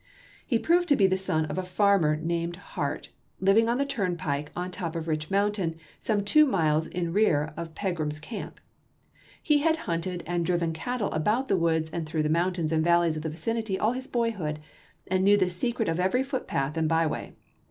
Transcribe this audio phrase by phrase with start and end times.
[0.47, 3.09] He proved to be the son of a farmer named Hart,
[3.39, 7.75] lining on the turnpike on top of Rich Mountain, some two miles in rear of
[7.75, 8.59] Pegram's camp.
[9.43, 13.15] He had hunted and driven cattle about the woods and through the mountains and valleys
[13.15, 14.57] of the vicinity all his boyhood,
[15.11, 17.33] and knew the secret of every footpath and byway.